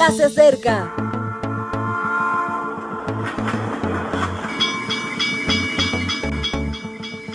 [0.00, 0.94] ya se acerca.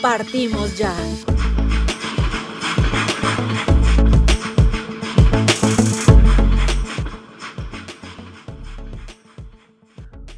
[0.02, 0.92] Partimos ya.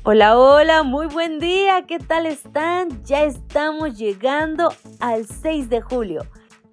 [0.04, 3.06] Hola, hola, muy buen día, ¿qué tal están?
[3.06, 6.26] Ya estamos llegando al 6 de julio.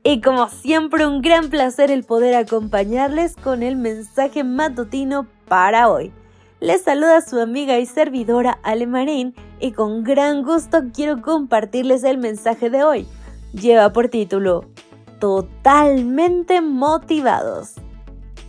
[0.03, 6.13] Y como siempre, un gran placer el poder acompañarles con el mensaje matutino para hoy.
[6.61, 12.19] Les saluda su amiga y servidora Ale Marín y con gran gusto quiero compartirles el
[12.19, 13.07] mensaje de hoy.
[13.53, 14.65] Lleva por título
[15.21, 17.75] Totalmente motivados.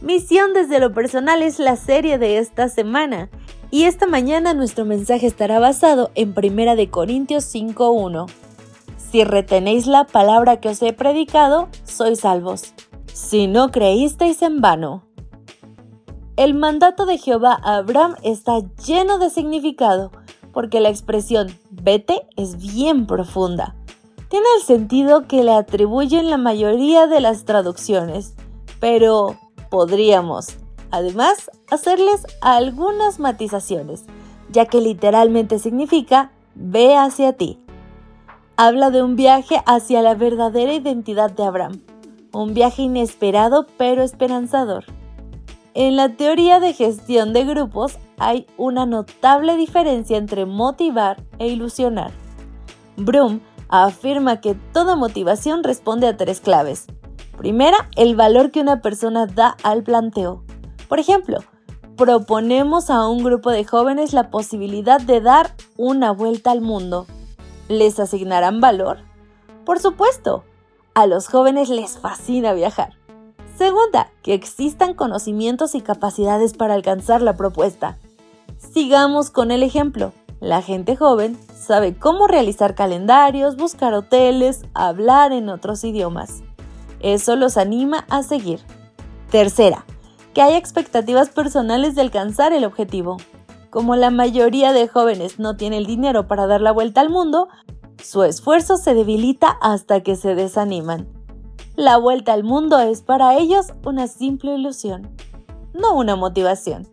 [0.02, 3.30] Misión desde lo personal es la serie de esta semana
[3.72, 8.28] y esta mañana nuestro mensaje estará basado en 1 de Corintios 5:1.
[8.98, 12.74] Si retenéis la palabra que os he predicado, sois salvos.
[13.14, 15.05] Si no creísteis en vano.
[16.38, 20.12] El mandato de Jehová a Abraham está lleno de significado,
[20.54, 23.76] porque la expresión vete es bien profunda.
[24.30, 28.36] Tiene el sentido que le atribuyen la mayoría de las traducciones,
[28.80, 29.38] pero
[29.70, 30.58] podríamos
[30.96, 34.06] Además, hacerles algunas matizaciones,
[34.50, 37.60] ya que literalmente significa ve hacia ti.
[38.56, 41.82] Habla de un viaje hacia la verdadera identidad de Abraham,
[42.32, 44.86] un viaje inesperado pero esperanzador.
[45.76, 52.12] En la teoría de gestión de grupos hay una notable diferencia entre motivar e ilusionar.
[52.96, 56.86] Broom afirma que toda motivación responde a tres claves.
[57.38, 60.46] Primera, el valor que una persona da al planteo.
[60.88, 61.40] Por ejemplo,
[61.98, 67.06] proponemos a un grupo de jóvenes la posibilidad de dar una vuelta al mundo.
[67.68, 69.00] ¿Les asignarán valor?
[69.66, 70.46] Por supuesto,
[70.94, 72.94] a los jóvenes les fascina viajar.
[73.58, 77.98] Segunda, que existan conocimientos y capacidades para alcanzar la propuesta.
[78.58, 80.12] Sigamos con el ejemplo.
[80.42, 86.44] La gente joven sabe cómo realizar calendarios, buscar hoteles, hablar en otros idiomas.
[87.00, 88.60] Eso los anima a seguir.
[89.32, 89.86] Tercera,
[90.34, 93.18] que hay expectativas personales de alcanzar el objetivo.
[93.70, 97.48] Como la mayoría de jóvenes no tiene el dinero para dar la vuelta al mundo,
[98.04, 101.08] su esfuerzo se debilita hasta que se desaniman.
[101.78, 105.10] La vuelta al mundo es para ellos una simple ilusión,
[105.74, 106.88] no una motivación.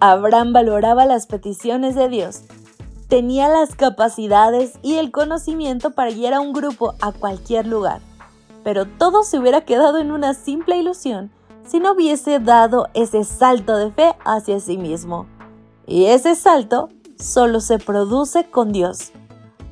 [0.00, 2.42] Abraham valoraba las peticiones de Dios.
[3.08, 8.02] Tenía las capacidades y el conocimiento para guiar a un grupo a cualquier lugar.
[8.62, 11.30] Pero todo se hubiera quedado en una simple ilusión
[11.64, 15.26] si no hubiese dado ese salto de fe hacia sí mismo.
[15.86, 19.12] Y ese salto solo se produce con Dios.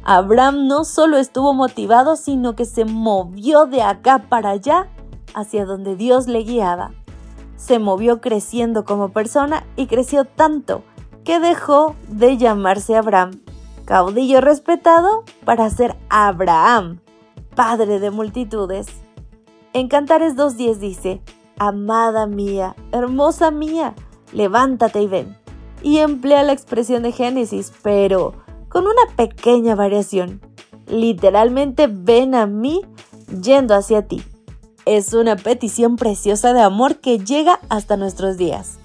[0.04, 4.88] Abraham no solo estuvo motivado, sino que se movió de acá para allá
[5.34, 6.92] hacia donde Dios le guiaba.
[7.56, 10.82] Se movió creciendo como persona y creció tanto
[11.24, 13.40] que dejó de llamarse Abraham,
[13.86, 17.00] caudillo respetado, para ser Abraham,
[17.56, 18.88] padre de multitudes.
[19.72, 21.22] En Cantares 2.10 dice,
[21.58, 23.94] Amada mía, hermosa mía,
[24.32, 25.38] levántate y ven.
[25.82, 28.43] Y emplea la expresión de Génesis, pero
[28.74, 30.40] con una pequeña variación.
[30.88, 32.80] Literalmente ven a mí
[33.40, 34.20] yendo hacia ti.
[34.84, 38.80] Es una petición preciosa de amor que llega hasta nuestros días.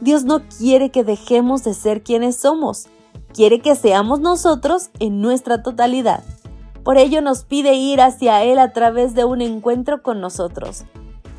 [0.00, 2.86] Dios no quiere que dejemos de ser quienes somos,
[3.34, 6.22] quiere que seamos nosotros en nuestra totalidad.
[6.84, 10.84] Por ello nos pide ir hacia Él a través de un encuentro con nosotros.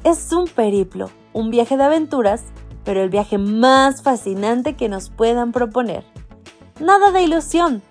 [0.04, 2.44] Es un periplo, un viaje de aventuras,
[2.84, 6.04] pero el viaje más fascinante que nos puedan proponer.
[6.82, 7.82] Nada de ilusión,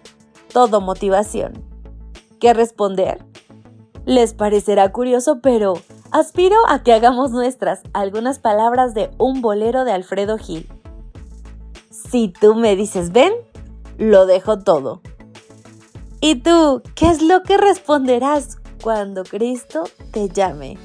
[0.53, 1.65] todo motivación.
[2.41, 3.25] ¿Qué responder?
[4.05, 5.75] Les parecerá curioso, pero
[6.11, 10.69] aspiro a que hagamos nuestras algunas palabras de un bolero de Alfredo Gil.
[11.91, 13.33] Si tú me dices ven,
[13.99, 15.01] lo dejo todo.
[16.21, 20.79] ¿Y tú qué es lo que responderás cuando Cristo te llame?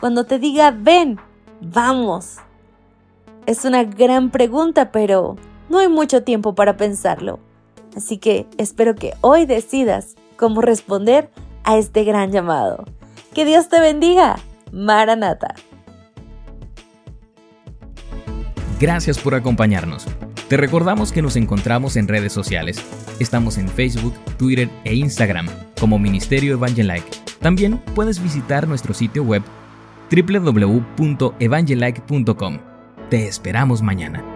[0.00, 1.18] Cuando te diga, ven,
[1.60, 2.36] vamos.
[3.46, 5.36] Es una gran pregunta, pero
[5.68, 7.38] no hay mucho tiempo para pensarlo.
[7.96, 11.30] Así que espero que hoy decidas cómo responder
[11.64, 12.84] a este gran llamado.
[13.32, 14.38] Que Dios te bendiga.
[14.72, 15.54] Maranata.
[18.80, 20.06] Gracias por acompañarnos.
[20.48, 22.78] Te recordamos que nos encontramos en redes sociales.
[23.18, 25.48] Estamos en Facebook, Twitter e Instagram
[25.80, 27.08] como Ministerio Evangelike.
[27.40, 29.42] También puedes visitar nuestro sitio web
[30.10, 32.58] www.evangelike.com.
[33.10, 34.33] Te esperamos mañana.